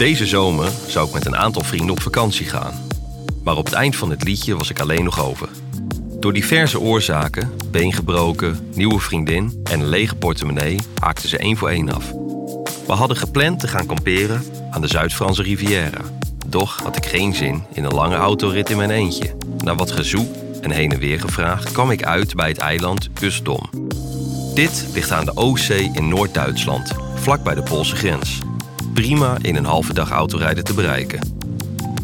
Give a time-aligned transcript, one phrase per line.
[0.00, 2.86] Deze zomer zou ik met een aantal vrienden op vakantie gaan.
[3.44, 5.48] Maar op het eind van het liedje was ik alleen nog over.
[6.20, 11.68] Door diverse oorzaken, been gebroken, nieuwe vriendin en een lege portemonnee, haakten ze één voor
[11.68, 12.10] één af.
[12.86, 16.00] We hadden gepland te gaan kamperen aan de Zuid-Franse Riviera.
[16.46, 19.36] Doch had ik geen zin in een lange autorit in mijn eentje.
[19.58, 23.70] Na wat gezoek en heen en weer gevraagd kwam ik uit bij het eiland Usdom.
[24.54, 28.38] Dit ligt aan de Oostzee in Noord-Duitsland, vlak bij de Poolse grens.
[29.00, 31.20] Prima in een halve dag autorijden te bereiken.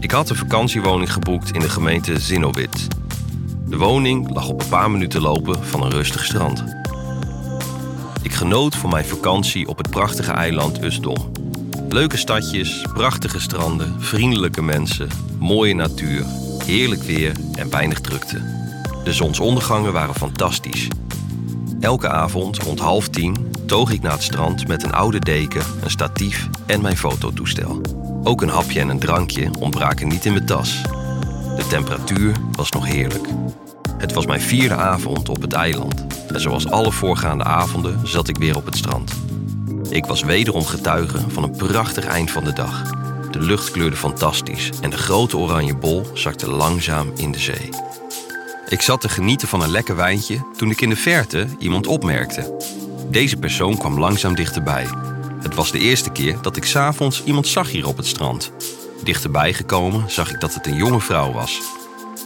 [0.00, 2.88] Ik had een vakantiewoning geboekt in de gemeente Zinnowit.
[3.66, 6.64] De woning lag op een paar minuten lopen van een rustig strand.
[8.22, 11.32] Ik genoot van mijn vakantie op het prachtige eiland Usdom.
[11.88, 15.08] Leuke stadjes, prachtige stranden, vriendelijke mensen,
[15.38, 16.24] mooie natuur,
[16.64, 18.40] heerlijk weer en weinig drukte.
[19.04, 20.88] De zonsondergangen waren fantastisch.
[21.84, 25.90] Elke avond rond half tien toog ik naar het strand met een oude deken, een
[25.90, 27.80] statief en mijn fototoestel.
[28.22, 30.82] Ook een hapje en een drankje ontbraken niet in mijn tas.
[31.56, 33.28] De temperatuur was nog heerlijk.
[33.98, 36.06] Het was mijn vierde avond op het eiland.
[36.28, 39.12] En zoals alle voorgaande avonden zat ik weer op het strand.
[39.88, 42.90] Ik was wederom getuige van een prachtig eind van de dag.
[43.30, 47.68] De lucht kleurde fantastisch en de grote oranje bol zakte langzaam in de zee.
[48.68, 52.56] Ik zat te genieten van een lekker wijntje toen ik in de verte iemand opmerkte.
[53.10, 54.86] Deze persoon kwam langzaam dichterbij.
[55.42, 58.52] Het was de eerste keer dat ik s'avonds iemand zag hier op het strand.
[59.02, 61.60] Dichterbij gekomen zag ik dat het een jonge vrouw was.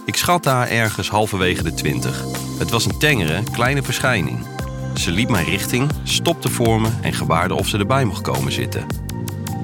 [0.05, 2.25] Ik schatte haar ergens halverwege de twintig.
[2.59, 4.47] Het was een tengere, kleine verschijning.
[4.95, 8.87] Ze liep mijn richting, stopte voor me en gebaarde of ze erbij mocht komen zitten.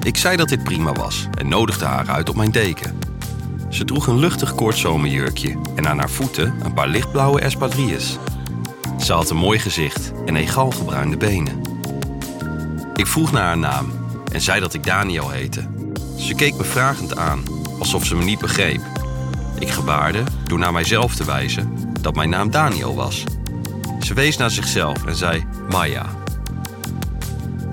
[0.03, 3.04] Ik zei dat dit prima was en nodigde haar uit op mijn deken.
[3.75, 8.17] Ze droeg een luchtig kort zomerjurkje en aan haar voeten een paar lichtblauwe espadrilles.
[8.99, 11.61] Ze had een mooi gezicht en egal gebruinde benen.
[12.93, 13.91] Ik vroeg naar haar naam
[14.31, 15.67] en zei dat ik Daniel heette.
[16.17, 17.43] Ze keek me vragend aan,
[17.79, 18.81] alsof ze me niet begreep.
[19.59, 23.23] Ik gebaarde door naar mijzelf te wijzen dat mijn naam Daniel was.
[23.99, 26.05] Ze wees naar zichzelf en zei Maya.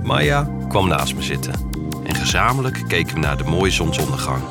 [0.03, 1.55] Maya kwam naast me zitten
[2.05, 4.43] en gezamenlijk keken we naar de mooie zonsondergang.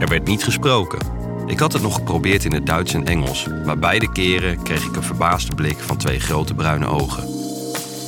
[0.00, 0.98] Er werd niet gesproken.
[1.46, 4.96] Ik had het nog geprobeerd in het Duits en Engels, maar beide keren kreeg ik
[4.96, 7.28] een verbaasde blik van twee grote bruine ogen.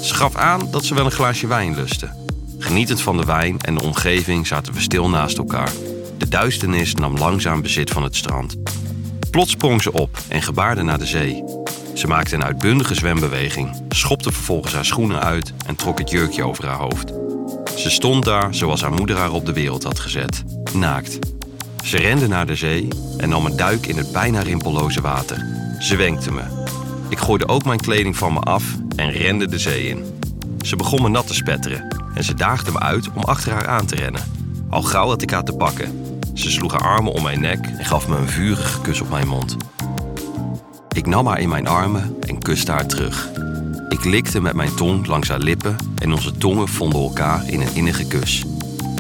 [0.03, 2.11] Ze gaf aan dat ze wel een glaasje wijn lustte.
[2.59, 5.71] Genietend van de wijn en de omgeving zaten we stil naast elkaar.
[6.19, 8.57] De duisternis nam langzaam bezit van het strand.
[9.31, 11.45] Plots sprong ze op en gebaarde naar de zee.
[11.95, 16.67] Ze maakte een uitbundige zwembeweging, schopte vervolgens haar schoenen uit en trok het jurkje over
[16.67, 17.13] haar hoofd.
[17.77, 20.45] Ze stond daar zoals haar moeder haar op de wereld had gezet,
[20.75, 21.19] naakt.
[21.83, 22.89] Ze rende naar de zee
[23.19, 25.47] en nam een duik in het bijna rimpelloze water.
[25.79, 26.43] Ze wenkte me.
[27.09, 28.65] Ik gooide ook mijn kleding van me af
[28.97, 30.05] en rende de zee in.
[30.61, 33.87] Ze begon me nat te spetteren en ze daagde me uit om achter haar aan
[33.87, 34.23] te rennen.
[34.71, 36.17] Al gauw had ik haar te pakken.
[36.35, 39.29] Ze sloeg haar armen om mijn nek en gaf me een vurige kus op mijn
[39.29, 39.57] mond.
[40.95, 43.29] Ik nam haar in mijn armen en kuste haar terug.
[43.89, 47.75] Ik likte met mijn tong langs haar lippen en onze tongen vonden elkaar in een
[47.75, 48.45] innige kus.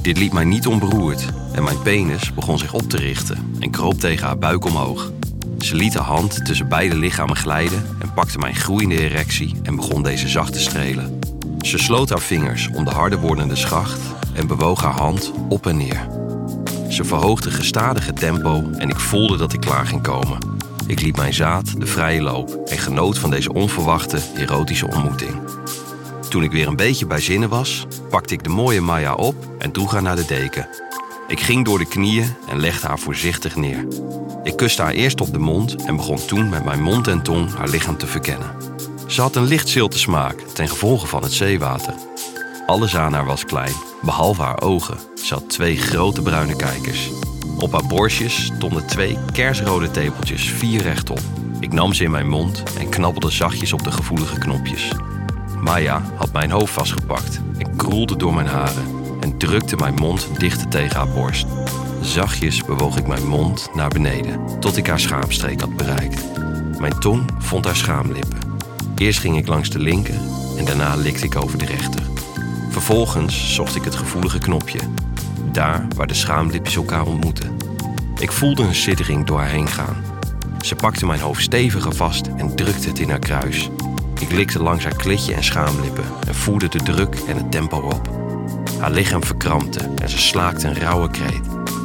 [0.03, 3.99] Dit liet mij niet onberoerd en mijn penis begon zich op te richten en kroop
[4.01, 5.13] tegen haar buik omhoog.
[5.59, 10.03] Ze liet haar hand tussen beide lichamen glijden en pakte mijn groeiende erectie en begon
[10.03, 11.19] deze zacht te strelen.
[11.61, 14.01] Ze sloot haar vingers om de harder wordende schacht
[14.35, 16.09] en bewoog haar hand op en neer.
[16.89, 20.39] Ze verhoogde gestadige tempo en ik voelde dat ik klaar ging komen.
[20.87, 25.35] Ik liet mijn zaad de vrije loop en genoot van deze onverwachte erotische ontmoeting.
[26.33, 29.73] Toen ik weer een beetje bij zinnen was, pakte ik de mooie Maya op en
[29.73, 30.69] droeg haar naar de deken.
[31.29, 33.87] Ik ging door de knieën en legde haar voorzichtig neer.
[34.43, 37.55] Ik kuste haar eerst op de mond en begon toen met mijn mond en tong
[37.55, 38.51] haar lichaam te verkennen.
[39.07, 41.95] Ze had een licht zilte smaak ten gevolge van het zeewater.
[42.67, 44.99] Alles aan haar was klein, behalve haar ogen.
[45.25, 47.11] Ze had twee grote bruine kijkers.
[47.59, 51.21] Op haar borstjes stonden twee kersrode tepeltjes, vier rechtop.
[51.61, 54.93] Ik nam ze in mijn mond en knabbelde zachtjes op de gevoelige knopjes.
[55.63, 58.85] Maya had mijn hoofd vastgepakt en kroelde door mijn haren
[59.21, 61.47] en drukte mijn mond dichter tegen haar borst.
[62.01, 66.25] Zachtjes bewoog ik mijn mond naar beneden tot ik haar schaamstreek had bereikt.
[66.79, 68.39] Mijn tong vond haar schaamlippen.
[68.97, 70.21] Eerst ging ik langs de linker
[70.57, 72.03] en daarna likte ik over de rechter.
[72.71, 74.81] Vervolgens zocht ik het gevoelige knopje,
[75.53, 77.57] daar waar de schaamlipjes elkaar ontmoeten.
[78.19, 79.97] Ik voelde een siddering door haar heen gaan.
[80.61, 83.71] Ze pakte mijn hoofd steviger vast en drukte het in haar kruis.
[84.23, 88.09] Ik likte langs haar klitje en schaamlippen en voerde de druk en het tempo op.
[88.79, 91.41] Haar lichaam verkrampte en ze slaakte een rauwe kreet.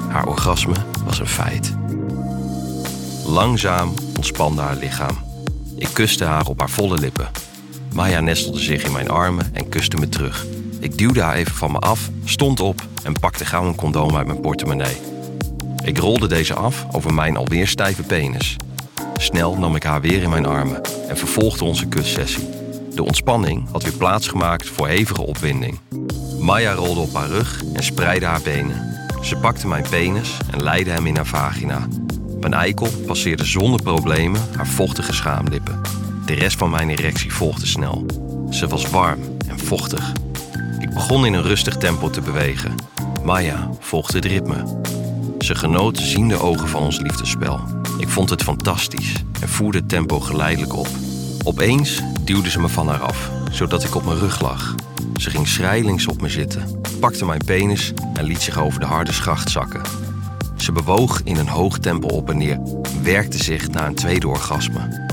[0.10, 0.75] Haar orgasme
[1.06, 1.75] was een feit.
[3.25, 5.18] Langzaam ontspande haar lichaam.
[5.75, 7.30] Ik kuste haar op haar volle lippen.
[7.94, 10.45] Maya nestelde zich in mijn armen en kuste me terug.
[10.80, 14.28] Ik duwde haar even van me af, stond op en pakte gauw een condoom uit
[14.28, 14.98] mijn portemonnee.
[15.83, 18.56] Ik rolde deze af over mijn alweer stijve penis.
[19.18, 22.50] Snel nam ik haar weer in mijn armen en vervolgde onze kussessie.
[22.94, 25.80] De ontspanning had weer plaatsgemaakt voor hevige opwinding.
[26.40, 28.96] Maya rolde op haar rug en spreidde haar benen.
[29.22, 31.88] Ze pakte mijn penis en leidde hem in haar vagina.
[32.40, 35.81] Mijn eikel passeerde zonder problemen haar vochtige schaamlippen.
[36.25, 38.06] De rest van mijn erectie volgde snel.
[38.50, 40.12] Ze was warm en vochtig.
[40.80, 42.75] Ik begon in een rustig tempo te bewegen.
[43.24, 44.81] Maya volgde het ritme.
[45.40, 47.77] Ze genoot ziende ogen van ons liefdesspel.
[47.98, 50.88] Ik vond het fantastisch en voerde het tempo geleidelijk op.
[51.44, 54.76] Opeens duwde ze me van haar af, zodat ik op mijn rug lag.
[55.16, 59.12] Ze ging schrijlings op me zitten, pakte mijn penis en liet zich over de harde
[59.12, 59.82] schacht zakken.
[60.56, 62.60] Ze bewoog in een hoog tempo op en neer,
[63.02, 65.10] werkte zich naar een tweede orgasme.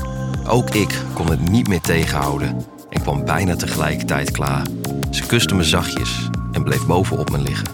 [0.48, 2.56] Ook ik kon het niet meer tegenhouden
[2.90, 4.66] en kwam bijna tegelijkertijd klaar.
[5.10, 7.68] Ze kuste me zachtjes en bleef bovenop me liggen.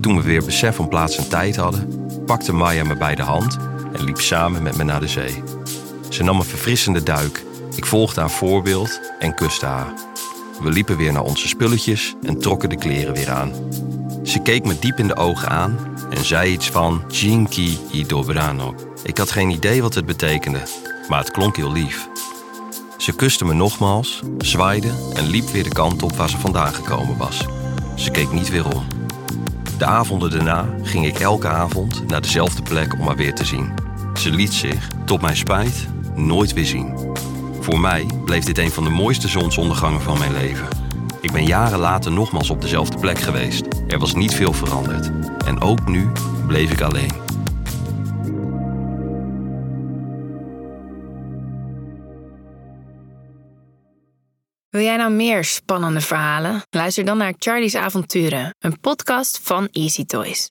[0.00, 1.88] Toen we weer besef van plaats en tijd hadden,
[2.26, 3.67] pakte Maya me bij de hand
[4.00, 5.42] liep samen met me naar de zee.
[6.08, 7.44] Ze nam een verfrissende duik.
[7.76, 9.92] Ik volgde haar voorbeeld en kuste haar.
[10.60, 13.52] We liepen weer naar onze spulletjes en trokken de kleren weer aan.
[14.22, 15.78] Ze keek me diep in de ogen aan
[16.10, 18.74] en zei iets van Jinki i dobrano.
[19.02, 20.60] Ik had geen idee wat het betekende,
[21.08, 22.08] maar het klonk heel lief.
[22.96, 27.16] Ze kuste me nogmaals, zwaaide en liep weer de kant op waar ze vandaan gekomen
[27.16, 27.46] was.
[27.94, 28.86] Ze keek niet weer om.
[29.78, 33.87] De avonden daarna ging ik elke avond naar dezelfde plek om haar weer te zien.
[34.18, 37.16] Ze liet zich, tot mijn spijt, nooit weer zien.
[37.60, 40.68] Voor mij bleef dit een van de mooiste zonsondergangen van mijn leven.
[41.20, 43.62] Ik ben jaren later nogmaals op dezelfde plek geweest.
[43.88, 45.10] Er was niet veel veranderd.
[45.46, 46.08] En ook nu
[46.46, 47.12] bleef ik alleen.
[54.68, 56.62] Wil jij nou meer spannende verhalen?
[56.70, 60.46] Luister dan naar Charlie's Avonturen, een podcast van Easy Toys.